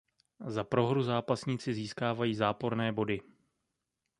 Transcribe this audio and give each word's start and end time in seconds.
Za 0.47 0.63
prohru 0.63 1.03
zápasníci 1.03 1.73
získávají 1.73 2.35
záporné 2.35 2.91
body. 2.91 3.19